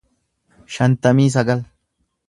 [0.77, 1.65] shantamii sagal